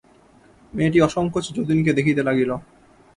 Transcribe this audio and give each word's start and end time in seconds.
মেয়েটি 0.73 0.99
অসংকোচে 1.01 1.51
যতীনকে 1.57 1.91
দেখিতে 1.97 2.21
লাগিল। 2.23 2.51